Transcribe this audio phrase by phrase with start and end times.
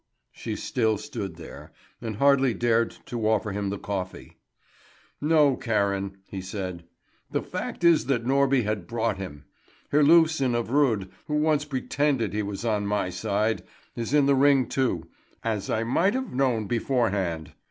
[0.31, 4.39] She still stood there, and hardly dared to offer him the coffee.
[5.21, 6.85] "No, Karen," he said;
[7.29, 9.43] "the fact is that Norby had bought him.
[9.91, 13.61] Herlufsen of Rud, who once pretended he was on my side,
[13.95, 15.07] is in the ring too,
[15.43, 17.53] as I might have known beforehand.